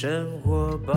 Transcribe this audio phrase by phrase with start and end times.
[0.00, 0.94] 生活吧。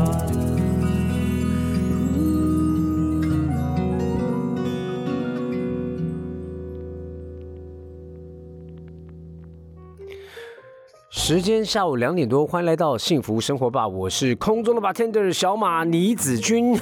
[11.31, 16.77] 时间下午两点多，欢迎来到幸福生活吧，我是空中的 bartender 小马倪子君。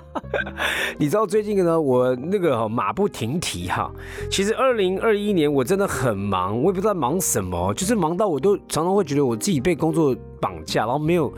[1.00, 3.90] 你知道最近呢，我那个马不停蹄哈。
[4.30, 11.32] 其实二零二一年我真的很忙，我也不知道忙什么，就是忙到我都常常会觉得我自己被工作绑架，然后没有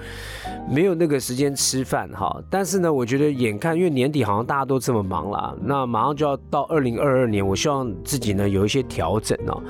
[0.69, 2.41] 没有那个时间吃饭哈。
[2.51, 9.63] 但是呢，我觉得眼看因为年底好像大家都这么忙了，那马上就要到二零二二年，我希望自己呢有一些调整哦。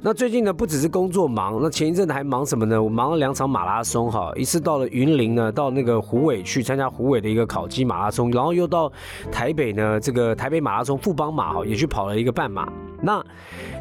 [0.00, 2.82] 那最近呢，不只是工作忙，那前一阵子还忙什么呢？
[2.82, 8.92] 我忙了两场马拉松哈，一次到了云林呢，到那个湖尾去参加湖尾的一个烤鸡马拉松，然后又到
[9.32, 12.70] 台北呢，这个台北马拉松富邦马哈也去跑了一个半马。
[13.02, 13.22] 那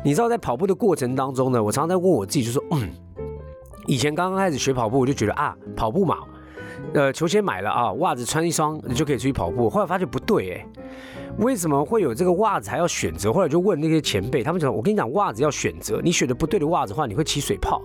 [0.03, 2.89] 你知道在跑步的过程当中呢，我常常在问我自己，就说，嗯，
[3.85, 6.17] 以前刚刚开始学跑步，我就觉得啊，跑步嘛，
[6.93, 9.69] 呃，球鞋买了啊，袜子穿一双你就可以出去跑步。
[9.69, 10.65] 后来发现不对哎。
[11.39, 13.33] 为什么会有这个袜子还要选择？
[13.33, 17.81] 后来就问那些前辈，他们讲：我跟你讲，袜子要选择，你选的不对的袜子的话，你会起水泡。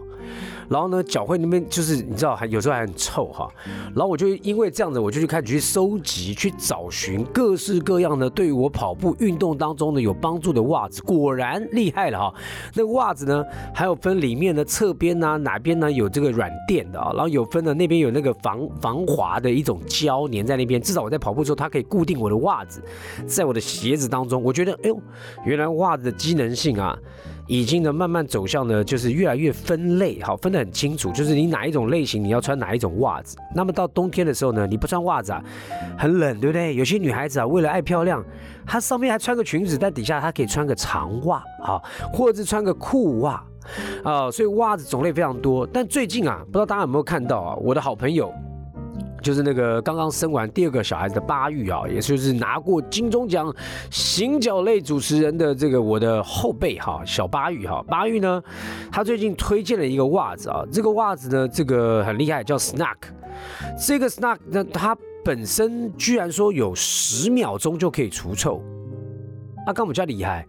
[0.68, 3.48] 然后呢，脚会那边就是你知道，还有时候还很臭哈。
[3.94, 11.00] 然后我就因为这样子，我就去开始去收集、去找寻各式各样的对于我跑步运动当中呢有帮助的袜子。
[11.02, 12.34] 果然厉害了哈！
[12.74, 17.12] 那袜子呢，还有分里面的侧边呢，哪边呢有这个软垫的啊？
[17.14, 22.82] 然后有分的那边有那个防防滑的一种胶粘在那边，至少我在跑步的时候，它可以固定我的袜子
[23.26, 24.42] 在我的鞋子当中。
[24.42, 25.00] 我觉得，哎呦，
[25.44, 26.98] 原来袜子的机能性啊！
[27.48, 33.38] 已经呢，慢慢走向呢，就是越来越分类，好，分得很清楚，就是你哪一种类型，你要穿哪一种袜子。
[33.54, 35.42] 那么到冬天的时候呢，你不穿袜子啊，
[35.96, 36.74] 很冷，对不对？
[36.74, 38.22] 有些女孩子啊，为了爱漂亮，
[38.66, 41.80] 她上面还穿个裙子，但底下她可以穿个长袜，啊，
[42.12, 43.42] 或者是穿个裤袜，
[44.04, 45.66] 啊，所以袜子种类非常多。
[45.66, 48.30] 但最近啊，不知道大家有没有看到啊，我的好朋友。
[49.22, 53.52] 就是那个刚刚生完第二个小孩子的巴玉啊，也就是拿过金钟奖
[53.90, 58.42] 行脚类主持人的这个我的后辈哈，小巴玉哈，巴玉呢，
[58.90, 62.96] 他最近推荐了一个袜子啊，这个袜子呢，这个很厉害，叫 Snack，
[63.78, 68.62] 这个 Snack 呢，它本身居然说有十秒钟就可以除臭，
[69.66, 70.46] 那跟我们家厉害。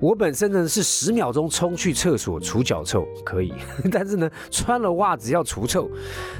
[0.00, 3.52] 我本身呢是十秒钟冲去厕所除脚臭可以，
[3.90, 5.88] 但是呢穿了袜子要除臭，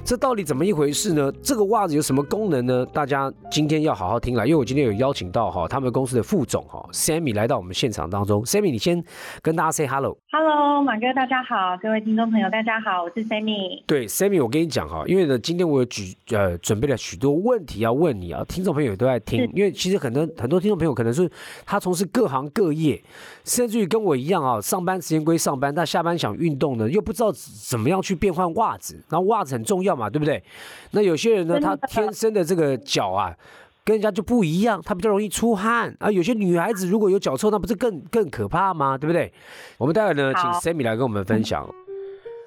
[0.04, 1.32] 这到底怎么一回事呢？
[1.42, 2.84] 这个袜子有什么功能呢？
[2.92, 8.42] 大家今天要好好听了，因为我今天有邀请到哈他们公司的副总哈 Sammy 来到我们现场当中。
[8.44, 9.02] Sammy，你先
[9.40, 10.18] 跟大家 say hello。
[10.30, 13.82] Hello，马哥，大家好，各位听众朋友，大家好，我是 Sammy。
[13.86, 21.30] 对，Sammy，我跟你讲哈，因为呢今天我有举呃准备了许多问题要问你啊，听众朋友都在听，因为其实很多很多听众朋友可能是
[21.64, 23.00] 他从事各行各业。
[23.44, 28.94] 甚至于跟我一样啊，上班时间归上班，但下班想运动呢，又不知道怎么样去变换袜子。
[29.10, 30.42] 然后袜子很重要嘛，对不对？
[30.92, 33.36] 那有些人呢，他天生的这个脚啊，
[33.84, 36.10] 跟人家就不一样，他比较容易出汗啊。
[36.10, 38.96] 有些女孩子如果有脚臭，那不是更更可怕吗？
[38.96, 39.30] 对不对？
[39.76, 41.68] 我们待会呢，请 Sammy 来跟我们分享。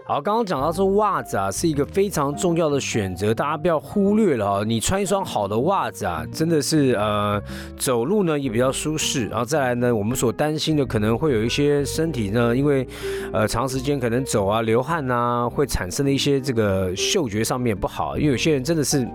[0.09, 4.63] 好，刚刚讲到说袜子啊是一个非常重要的选择，大家不要忽略了啊。
[4.65, 7.41] 你穿一双好的袜子啊，真的是呃
[7.77, 9.27] 走路呢也比较舒适。
[9.27, 12.87] 然后再来呢，我们所担心的可能会有一些身体呢，因为
[13.33, 18.17] 呃长时间可能走啊流汗呐，会产生的一些这个嗅觉上面不好。
[18.17, 19.11] 因为有些人真的是你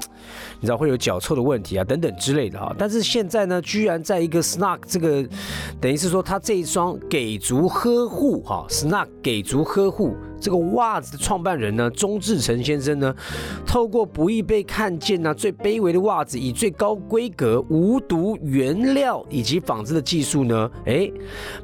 [0.61, 2.71] 知道会有脚臭的问题啊等等之类的哈。
[2.77, 5.27] 但是现在呢，居然在一个 Snug 这个
[5.81, 10.15] 等于是说它这一双给足呵护哈，Snug 给足呵护。
[10.43, 13.15] 这个袜子的创办人呢，钟志成先生呢，
[13.65, 21.09] 透过不易被看见呢最卑微的袜子，以最高规格、无毒原料以及纺织的技术呢，哎，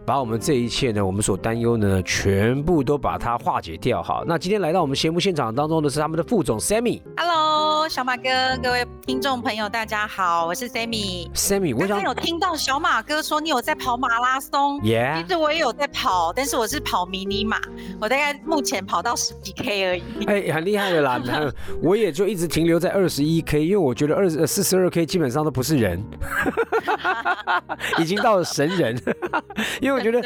[0.06, 4.00] 把我们这一切呢，我们所担忧的呢，全部都把它化解掉。
[4.00, 7.02] 好，那今天来到我们节目现场当中的是他们的副总 Sammy。
[7.16, 8.30] Hello，小马哥，
[8.62, 11.28] 各位听众朋友，大家好，我是 Sammy。
[11.32, 17.58] Sammy，我刚有听到小马哥说你有在跑马拉松，Yeah，其实我也有在跑，但是我是跑迷你马，
[18.00, 18.62] 我大概目。
[18.67, 21.20] 前跑到十几 K 而已，哎，很厉害的啦。
[21.82, 26.02] 我也就一直停留在二十一 K，因为我觉得二十四十二 K 基本上都不是人，
[27.98, 29.00] 已经到了神人。
[29.80, 30.22] 因为我觉得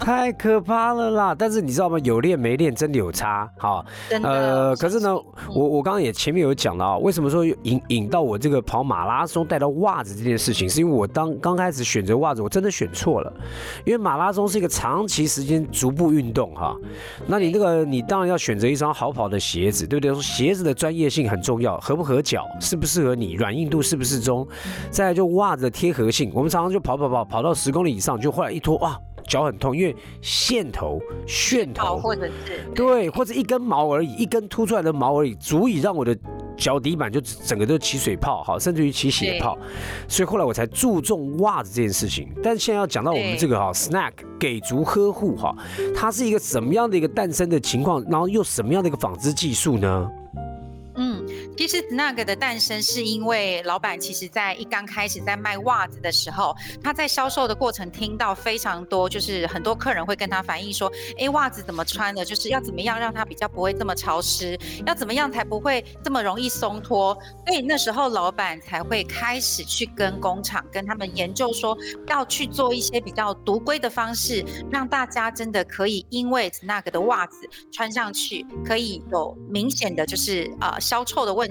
[0.00, 1.34] 太可怕了啦。
[1.36, 1.98] 但是你知道吗？
[2.00, 3.48] 有练没练真的有差。
[3.58, 3.84] 好，
[4.22, 5.14] 呃，可是呢，
[5.54, 13.32] 我我刚刚也前面有讲了啊，为什么说引引到我这个跑马拉松带到袜子这件事情，是因为我当刚开始选择袜子，我真的选错了。
[13.84, 16.76] 因为马拉松是一个长期时间逐步运动哈，
[17.26, 17.83] 那你那个。
[17.84, 20.12] 你当然要选择一双好跑的鞋子，对不对？
[20.12, 24.46] 说鞋子的专业性很重要，合不合脚，适不适合你，软硬度适不适中，
[24.90, 26.30] 再来就袜子的贴合性。
[26.34, 36.16] 我们常常就跑跑跑跑到十公里以上，就后来一脱哇，脚很痛，因为线头、楦头或者是对，或者一根毛而已，一根凸出来的毛而已，足以让我的
[36.56, 39.58] 脚底板就整个都起水泡，哈，甚至于起血泡。
[40.08, 42.28] 所以后来我才注重袜子这件事情。
[42.42, 45.54] 但现在要讲到我们这个哈，Snack 给足呵护哈，
[45.94, 50.10] 它是一个什么样的一个诞生的情况，然后又什么样的一个纺织技术呢？
[51.56, 67.16] 其实那个的诞生是因为老板其实在一刚开始在卖袜子的时候，他在销售的过程听到非常多，就是很多客人会跟他反映说，哎，袜子怎么穿的，就是要怎么样让它比较不会这么潮湿，要怎么样才不会这么容易松脱，
[67.46, 71.76] 所以那时候老板才会开始去跟工厂跟他们研究说，
[72.08, 80.74] 要去做一些比较独规的方式，让大家真的可以因为那个的袜子穿上去可以有明显的就是呃。
[80.80, 81.43] 消臭的问，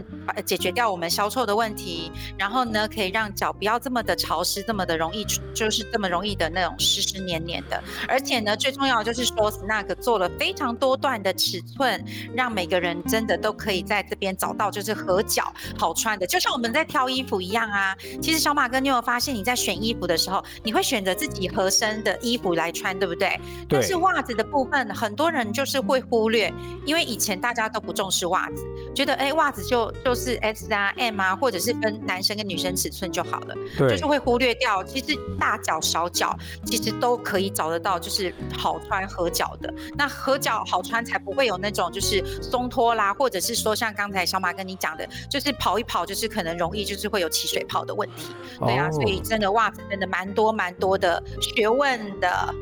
[0.45, 7.81] 解决掉我们消臭的问题，然后呢，可以让脚不要这么的潮湿，这么的容易，就是这么容易的那种湿湿黏黏的。
[8.07, 12.03] 而且呢，最重要的就是说，Snug 做了非常多段的尺寸，
[12.35, 17.95] 让每个人真的都可以在这边找到就是合脚好穿的，就像我们在挑衣服一样啊。
[18.21, 23.39] 其实小马哥，你有发现你在选衣服的时候，你会选择自己合身的衣服来穿，对不对？
[23.67, 23.79] 对。
[23.79, 26.53] 但是袜子的部分，很多人就是会忽略，
[26.85, 28.63] 因为以前大家都不重视袜子，
[28.93, 29.13] 觉得。
[29.13, 34.83] 哎，袜子就就是 S 啊、M 啊，或者是分男生跟女生尺寸就好了，就是会忽略掉。
[34.83, 39.73] 其实大脚、小脚其实都可以找得到，就是好穿合脚的。
[39.95, 48.35] 那合脚好穿才不会有那种就是松脱啦，或者是说像刚才小马跟你讲的，就是跑一跑就是可能容易就是会有起水泡的问题。
[48.59, 52.53] 对啊，所以真的袜子真的蛮多蛮多的学问的。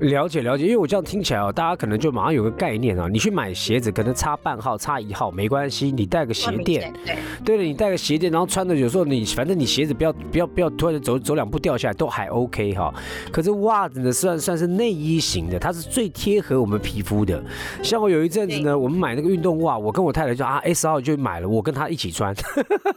[0.00, 3.08] 了解了解，因为我这样听起来哦，大家可能就马上有个概念啊。
[3.10, 12.94] 你去买鞋子，可能差半号、差一号没关系，你带个鞋垫，对，对了，你带个鞋垫，然后穿的有时候你反正你鞋子不要不要不要突然走走两步掉下来，都还 OK 哈。
[13.32, 17.42] 可是袜子呢，算算是内衣型的，它是最贴合我们皮肤的。
[17.82, 22.32] 像我有一阵子呢，我们买那个运动袜，我跟我太太就啊 S 号就买了，我跟她一起穿，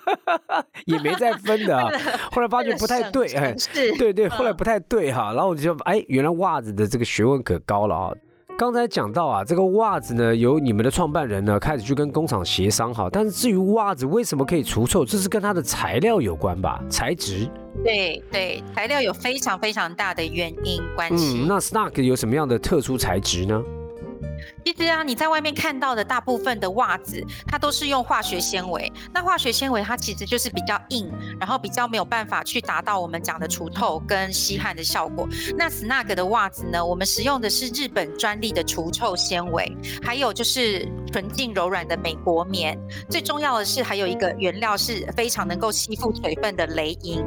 [0.86, 1.89] 也没再分的啊。
[2.31, 3.56] 后来发觉不太对，哎，
[3.97, 6.90] 对对，后来不太对哈，然后我就哎，原来袜子的。
[6.91, 8.11] 这个学问可高了啊！
[8.57, 13.09] 刚才讲到啊，这个袜子呢，由你们的创办人呢开始去跟工厂协商哈。
[13.09, 16.83] 但是至于袜子为什么可以除臭，这是跟它的材料有关吧？
[16.89, 17.49] 材质？
[17.83, 21.39] 对对，材料有非常非常大的原因关系。
[21.39, 23.63] 嗯，那 Snark 有什么样的特殊材质呢？
[24.63, 28.91] 其实啊，你在外面看到的大部分的袜子，它都是用化学纤维。
[29.13, 35.27] 那化学纤维它其实就是比较硬，然后比较没有办法去达到我们讲的除透跟吸汗的效果。
[35.57, 42.77] 那 Snug 的袜子呢，我们使用的是日本专利的除臭纤维，还有就是纯净柔软的美国棉。
[43.09, 47.23] 最重要的是，还有一个原料是非常能够吸附水分的雷银。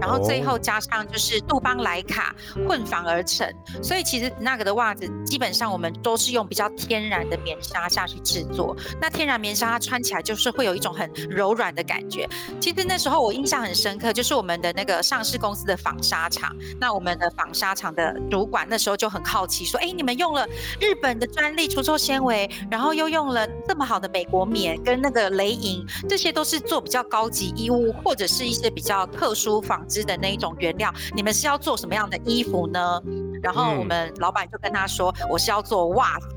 [0.00, 2.34] 然后最后加上就是杜邦莱卡
[2.66, 3.46] 混纺而成，
[3.82, 8.76] 所以其实那个的袜子基本上我们都是用比较天然的棉纱下去制作。
[9.00, 12.28] 那天然棉纱它穿起来就是会有一种很柔软的感觉。
[12.60, 20.46] 其实那时候我印象很深刻，就是我们的那个上市公司的纺纱厂，那我们的纺纱厂的主管那时候就很好奇说：“哎，你们用了
[20.80, 33.00] 日本的专利除臭纤维，然后又用了这么好的美国棉跟那个雷银，这些都是做比较高级衣物或者是一些比较特殊纺。”织的那一种原料，你们是要做什么样的衣服呢？
[33.40, 36.28] 然后我们老板就跟他说，我是要做袜子。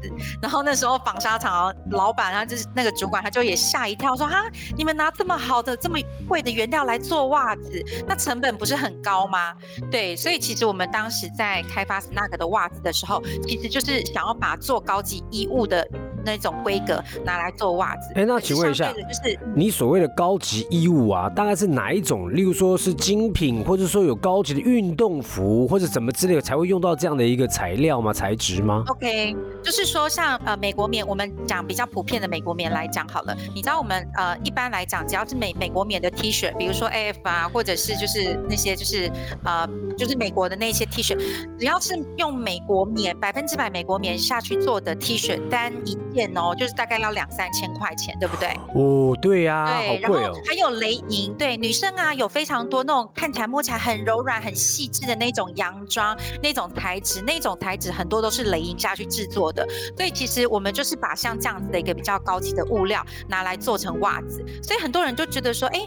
[0.41, 4.43] 然后那时候纺纱厂老板啊，就是那个主管，他就也吓一跳，说啊，
[4.77, 9.53] 你们拿这么好的、这么贵的原料来做袜子，那成本不是很高吗？
[9.89, 15.87] 对，所以其实我们当时在开发 Snug 的袜子的时候，其实就是想要把做高级衣物的。
[16.23, 22.33] 那种规格拿来做袜子，哎，那请问一下，就是你所谓的高级衣物啊，大概是哪一种？
[22.33, 28.13] 例如说是精品，或者说有高级的运动服，或者怎么之类的，才会用到这样的一个材料吗？
[28.13, 33.35] 材质吗？OK，就是说像呃美国棉，我们讲比较普遍的美国棉来讲好了。
[33.53, 39.11] 你知道我们呃一般来讲，只要是美美国棉的 T 恤，比如说 AF 啊，或者是就是那些就是
[39.43, 39.67] 呃
[39.97, 41.17] 就是美国的那些 T 恤，
[41.59, 45.97] 只要是用美国棉百分之百美国棉下去做的 T 恤，单一。
[46.11, 48.49] 件哦，就是大概要两三千块钱，对不对？
[48.75, 59.67] 哦，对呀，对，然后还有雷银，对，女生啊有非常多那种看起来摸起来很柔软、很细致的那种洋装，那种材质，那种材质很多都是雷银下去制作的。
[59.95, 65.79] 所以其实我们就是把像这样子的一个比较高级的物料拿来做成袜子，所以很多人就觉得说，哎，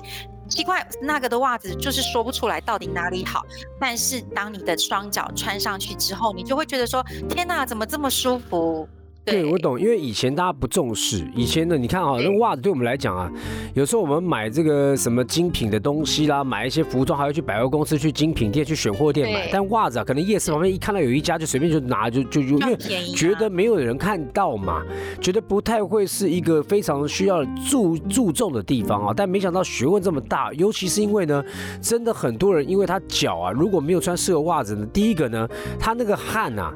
[0.49, 3.43] 奇怪，那个的袜子就是说不出来到底哪里好。
[3.81, 8.89] 但是当你的双脚穿上去之后，你就会觉得说，天哪，怎么这么舒服？
[9.25, 13.31] 对，我懂，因为以前大家不重视，以前呢，你看啊，那袜子对我们来讲啊，
[13.73, 19.49] 有时候我们买这个什么精品的东西啦，买一些服装，还要去百货公司、去精品店、去选货店买。
[19.51, 22.77] 但袜子啊，可能夜市旁边一看到有一家，就随便就拿，就就就因为
[23.15, 24.83] 觉得没有人看到嘛，
[25.23, 29.15] 觉得不太会是一个非常需要注注重的地方啊。
[29.17, 31.43] 但没想到学问这么大，尤其是因为呢，
[31.81, 35.49] 真的很多人因为他脚啊，如果没有穿适合袜子呢，第一个呢，
[35.81, 36.71] 他那个汗啊。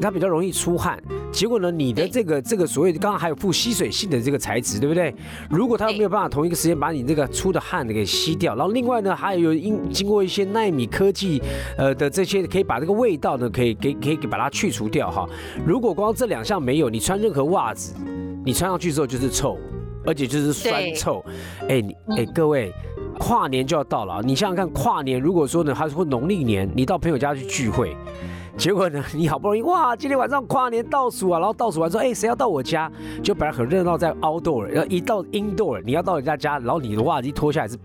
[0.00, 5.14] 它比较容易出汗，结果呢，你的这个这个所谓刚刚还有附吸水性的这个材质，对不对？
[5.48, 11.40] 如果它没有办法同一个时间把你这个出的汗给吸掉，然后另外呢，还有因经过一些纳米科技
[11.78, 15.26] 呃的这些可以把这个味道呢，可以给可以给把它去除掉哈。
[15.64, 17.94] 如果光这两项没有，你穿任何袜子，
[18.44, 19.56] 你穿上去之后就是臭，
[20.04, 21.24] 而且就是酸臭。
[21.68, 22.72] 哎你哎各位，
[23.18, 27.96] 跨年就要到了，你想想看，跨年如果说呢，还是会农历年，你到朋友家去聚会。
[28.56, 29.02] 结果呢？
[29.14, 32.90] 你好不容易哇，今天晚上跨年倒数啊，然后倒数完说，哎，谁要到我家？
[33.22, 37.76] 就本来很热闹在 outdoor，然后一到 indoor，你要到人家家，然后你的袜子一脱下来是，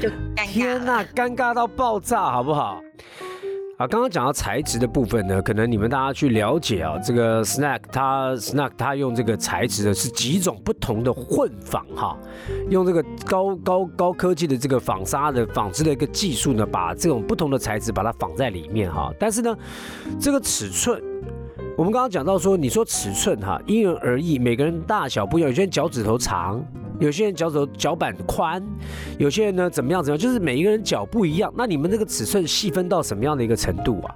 [0.00, 0.10] 就
[0.46, 2.80] 天哪，尴尬到爆炸，好不好？
[3.86, 12.16] 刚刚讲到材质的部分呢，可能你们大家去了解啊，这个 Snack 它 Snack 它用这个材质的是几种不同的混纺哈，
[12.70, 19.12] 用这个高高高科技的这个纺纱的纺织的一个技术呢，把这种不同的材质把它纺在里面哈。
[19.18, 19.56] 但是呢，
[20.20, 21.02] 这个尺寸，
[21.76, 26.64] 我们刚刚讲到说，你说尺寸哈，因人而异，每个人大小不一样，有些人脚趾头长。
[27.02, 28.62] 有些人脚手脚板宽，
[29.18, 31.52] 有些人呢怎么样怎么样，就是每一个人脚不一样。
[31.56, 34.14] 那你们这个尺寸细分到什么样的一个程度啊？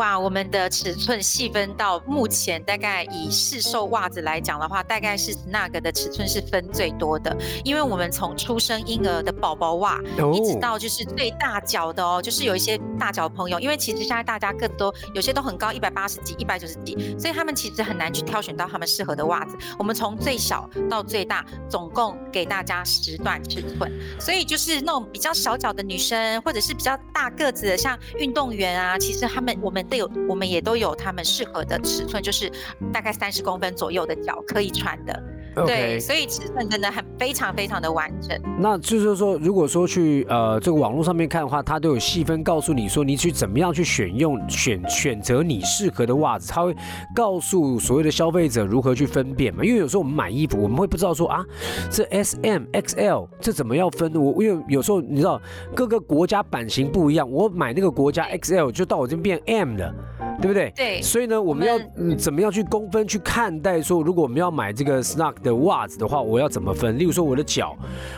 [0.00, 10.00] 哇，我们的尺寸细分到目前大概以市售袜子来讲的话，大概是那个的尺寸是分最多的，因为我们从出生婴儿的宝宝袜，
[10.34, 19.54] 一直到就是最大脚的哦，就是有一些大脚朋友，因为其实现在大家个子都有些都很高，一百八十几、一百九十几，所以他们其实很难去挑选到他们适合的袜子。
[19.78, 29.86] 我们从最小到最大，总共给大家十段尺寸，所以就是那种比较小脚的女生，或者是比较大个子的，像运动员啊，其实他们我们。
[29.90, 32.50] 这有，我们也都有他们适合的尺寸，就是
[32.92, 35.22] 大概三十公分左右的脚可以穿的。
[35.54, 38.40] 对，所以尺寸真的很非常非常的完整。
[38.58, 46.74] 那就是说，如果说去呃这个网络上面看的话，它都有细分告诉你说，你去怎么样去选用选选择你适合的袜子，它会
[47.14, 49.64] 告诉所谓的消费者如何去分辨嘛。
[49.64, 51.44] 因为有时候我们买衣服，我们会不知道说啊，
[51.90, 54.14] 这 S M X L 这怎么要分？
[54.14, 55.40] 我因为有时候你知道
[55.74, 59.94] 各个国家版型不一样，我买那个国家 X L 就到我这边变 M 了。
[60.40, 60.72] 对不对？
[60.74, 63.80] 对，所以呢，我们要嗯怎么样去公分去看待？
[63.82, 66.98] 说如果我们要买这个 Snug 的袜子的话，我要怎么分？
[66.98, 67.76] 例如说我的脚，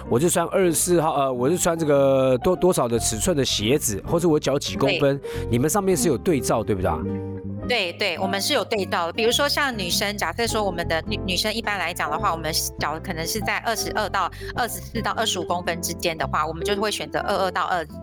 [0.08, 5.20] 我就穿二十四号，呃，我是穿这个多多少的尺寸的鞋子，或者我脚几公分？
[5.50, 6.90] 你们上面是有对照，对不对？
[7.68, 9.12] 对对，我们是有对到的。
[9.12, 17.94] 比如说像女生，假设说我们的女女生一般来讲的话，我们脚可能是在二十二到二十四到二十五公分之间的话，我们就会选择二二到二四。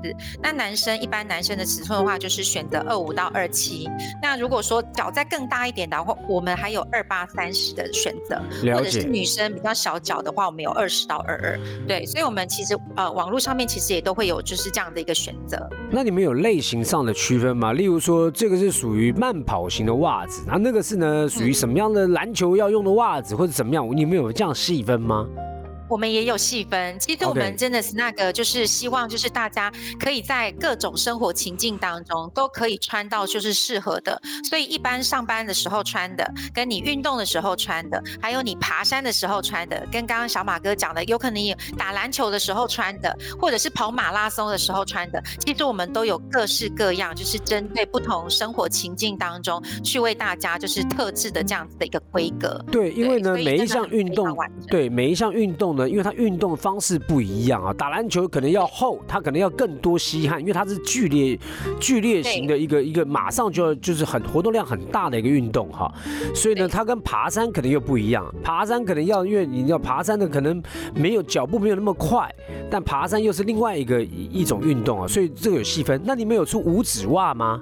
[0.41, 3.89] 那男生一般男生的尺寸的话，就是选择二五到二七。
[4.21, 8.41] 那如果说脚再更大一点的话，我们还有二八三十的选择。
[8.73, 11.59] 或者是女生比较小脚的话，我们有二十到二二。
[11.85, 15.69] 对，所以我们其实呃网络上面其实也都会有就是这样的一个选择。
[15.91, 17.73] 那你们有类型上的区分吗？
[17.73, 19.35] 例如说这个是属于慢。
[19.49, 23.83] 跑型的袜子，那那个是呢，属于什么样的篮球要用的袜子，或者怎么样？
[23.97, 25.27] 你们有这样细分吗？
[25.89, 34.21] 我们也有细分，其实我们真的是那个，就是希望就是大家可以在各种生活情境当中都可以穿到就是适合的。
[34.47, 52.63] 所以一般上班的时候穿的，跟你运动的时候穿的，还有你爬山的时候穿的，跟刚刚小马哥讲的，有可能你打篮球的时候穿的，或者是跑马拉松的时候穿的，其实我们都有各式各样，就是针对不同生活情境当中去为大家就是特制的这样子的一个规格。
[52.71, 55.78] 对，因为呢每一项运动，对每一项运动。
[55.87, 61.39] 因为它运动方式不一样啊，打篮球可能要厚，它可能要更多吸汗，因为它是剧烈、
[61.79, 65.91] 剧烈型的一个一个，马上就要就是很活动量很大的一个运动哈，
[66.33, 70.61] 所以呢，它跟爬山可能又不一样，爬山可能要因为你要爬山的可能
[70.95, 72.33] 没有脚步没有那么快，
[72.69, 76.01] 但爬山又是另外一个一种运动啊，所以这个有细分。
[76.03, 77.61] 那你们有出五指袜吗？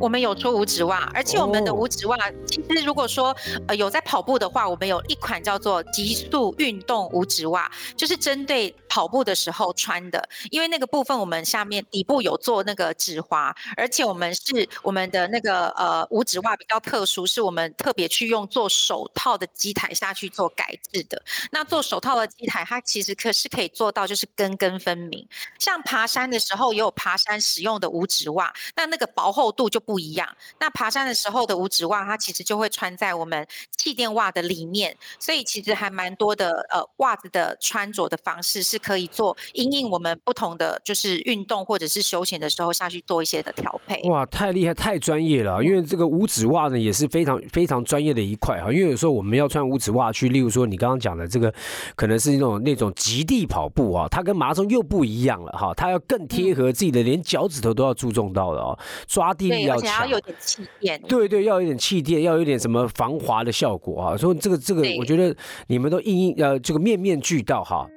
[0.00, 3.34] 我们有出五指袜，而且我们的五指袜，其实如果说
[3.68, 8.74] 呃有在跑步的话，我们有一款叫做极速运动五指袜，就是针对。
[8.94, 21.20] 跑步的时候穿的，因为那个部分我们下面底部有做那个指滑，而且我们是我们的那个呃五指袜比较特殊，是我们特别去用做手套的机台下去做改制的。
[21.50, 25.26] 那做手套的机台，它其实可是可以做到就是根根分明。
[25.58, 30.36] 像爬山的时候也有爬山使用的五指袜，那那个薄厚度就不一样。
[30.60, 33.44] 那爬山的时候的五指袜，它其实就会穿在我们
[33.76, 44.02] 气垫袜的里面，所以其实还蛮多的呃袜子的穿着的方式是可以做因应我们不同的就是运动或者是休闲的时候下去做一些的调配。
[44.10, 45.62] 哇，太厉害，太专业了！
[45.64, 48.70] 因为这个五指袜呢也是非常非常专业的一块哈。
[48.70, 51.52] 因为有时候我们要穿五指袜去，例如说你刚刚讲的这个，
[51.96, 55.72] 可能是那种那种极地跑步啊，它跟马拉松又不一样了哈。
[55.74, 61.00] 它要更贴合自己的，连脚趾头都要注重到的哦，抓地力要强，要有点气垫。
[61.08, 64.16] 对对，要有点气垫，要有点什么防滑的效果啊。
[64.16, 65.34] 所以这个这个，我觉得
[65.68, 67.88] 你们都应应呃这个面面俱到哈。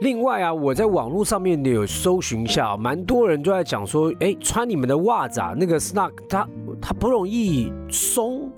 [0.00, 6.46] 另外啊，我在网络上面有搜寻一下，蛮多人都在讲说，哎，穿你们的袜子啊，那个 snug 它
[6.80, 8.50] 它不容易松，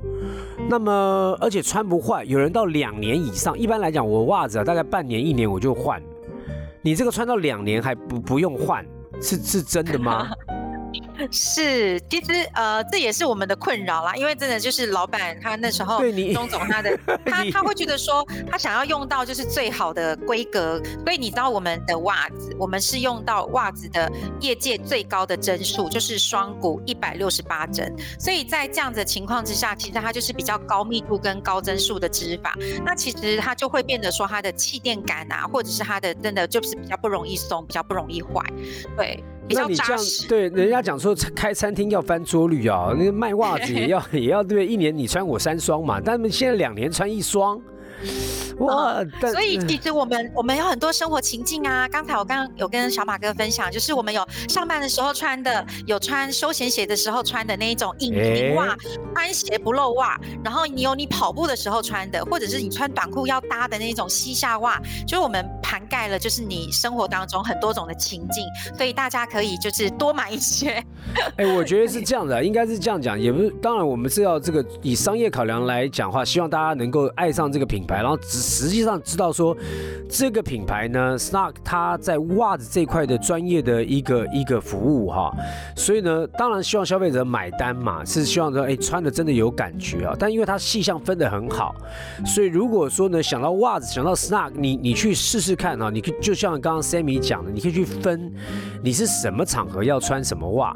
[0.69, 3.57] 那么而且穿不坏，有人到两年以上。
[3.57, 6.03] 一般来讲，我袜子啊大概半年一年我就换，
[6.83, 8.85] 你这个穿到两年还不不用换，
[9.21, 10.29] 是是真的吗？
[11.31, 16.01] 是，其实呃，这也是我们的困扰啦，因为真的就是老板他那时候，
[16.33, 24.11] 钟总他的 他他会觉得说，他想要用到就是最好的规格，所以你知道我们的袜子，我们是用到袜子的
[24.41, 38.45] 业界最高的针数，就是双股一百六十八针，所以在这样子的情况之下，其实它就是比较高密度跟高针数的织法，那其实它就会变得说它的气垫感啊，或者是它的真的就是比较不容易松，比较不容易坏，
[38.97, 39.23] 对。
[39.51, 47.61] 那你这样对人家讲说开餐厅要翻桌率啊，那个卖袜子也要 也要对，一年你穿我三双嘛，但是现在两年穿一双。
[48.61, 49.03] 哇！
[49.21, 51.87] 所以其实我们我们有很多生活情境啊。
[51.89, 58.77] 刚才我刚刚有跟小马哥分享，就是我们有上班的时候穿的，有穿休闲鞋的时候穿的那一种隐形袜，
[59.15, 60.19] 穿鞋不露袜。
[60.45, 64.81] 然后你有你跑步的时候穿的，或者是你穿短裤要搭的那种膝下袜。
[65.07, 68.45] 就是我们涵盖了，就是你生活当中很多种的情境，
[68.77, 70.83] 所以大家可以就是多买一些。
[71.37, 73.49] 哎，我觉得是这样的，应该是这样讲，也不是。
[73.63, 78.49] 当然，我们是要这个以商业考量来讲话，希望大家能够爱上这个品牌，然后只。
[78.59, 79.57] 实际上知道说，
[80.09, 85.31] 这个品牌呢，Snug 它在袜子这块的专业的一个一个服务哈，
[85.77, 90.17] 所以呢，当然希望消费者买单嘛，是希望说，哎，穿的真的有感觉啊。
[90.19, 91.75] 但因为它细项分得很好，
[92.27, 98.33] 所以如果说呢，想到袜子，想到 Snug，你你去试试看啊，你可就像刚刚 Sammy 讲的，你可以去分，
[98.83, 100.75] 你是什么场合要穿什么袜。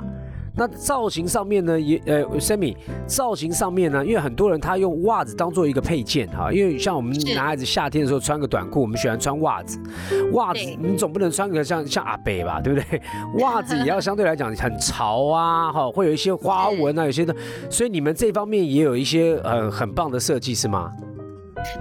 [0.54, 9.78] 那造型上面呢，也呃，Sammy，造型上面呢，因为很多人他用袜子当做一个配件哈，因为像我们男孩子夏天的时候穿个短裤，我们喜欢穿袜子，
[10.32, 13.00] 袜子你总不能穿个像像阿北吧，对不对？
[13.40, 17.34] 袜子也要相对来讲很潮啊，哈，会有一些花纹啊，有些的，
[17.70, 20.92] 所以你们这方面也有一些呃很棒的设计是吗？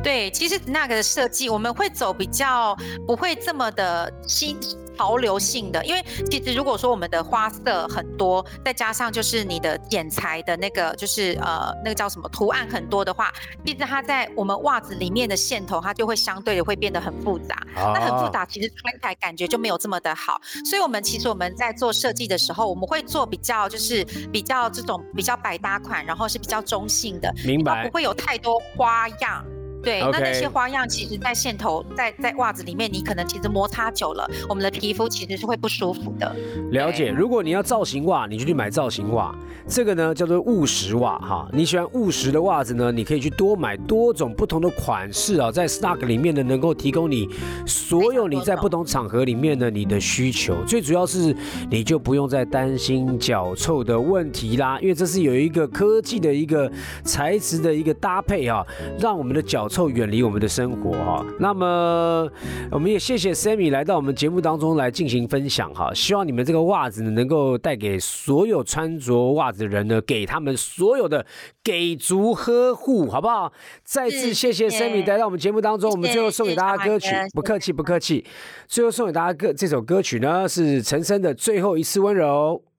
[0.01, 4.55] 对，其实那个设计我们会走比较不会这么的新。
[4.97, 13.31] 潮流性的，因为其实如果说我们的花色很多，再加上就是你的剪裁的那个，就是呃那个叫什么图案很多的话，
[13.65, 17.55] 其实它在我们袜子里面的线头，它就会相对的会变得很复杂。
[17.75, 20.39] 那很复杂，其实穿起来感觉就没有这么的好。
[20.65, 27.85] 所以我们其实我们在做设计的时候，我们会做比较就是比较这种比较百搭款，然后是比较中性的，明白？
[27.85, 29.45] 不会有太多花样。
[29.83, 36.35] 对，那那些花样，其实，在线头，在在袜子里面，你可能其实摩擦久了，我们的皮肤其实是会不舒服的。
[36.71, 39.33] 了解，如果你要造型袜，你就去买造型袜。
[39.67, 47.27] 这个呢叫做务实袜哈，你喜欢务实的袜子呢，你可以去多买多种不同的款式啊，在 Snug 里面呢，能够提供你
[47.65, 50.55] 所有你在不同场合里面呢你的需求。
[50.65, 51.35] 最主要是
[51.69, 56.69] 你就不用再担心脚臭的问题啦，因为这是有一个科技的一个
[57.03, 58.65] 材质的一个搭配啊，
[58.99, 59.70] 让我们的脚。
[59.71, 62.29] 凑远离我们的生活哈，那么
[62.69, 71.25] 我们也谢谢 Sammy 来到我们节目当中来进行分享哈，希望你们这个袜子呢能够带给所有穿着袜子的人呢，给他们所有的
[71.63, 73.53] 给足呵护，好不好？
[73.85, 78.25] 再次谢谢 Sammy 来到我们节目当中，我们最后送给大家歌曲，不客气不客气，
[78.67, 82.70] 最后送给大家歌这首歌曲呢是陈升的最后一次温柔。